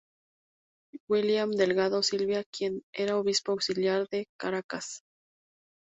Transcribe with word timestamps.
William 1.07 1.51
Delgado 1.51 2.01
Silva 2.01 2.41
quien 2.51 2.81
era 2.91 3.17
Obispo 3.19 3.51
Auxiliar 3.51 4.07
de 4.09 4.25
Caracas. 4.35 5.03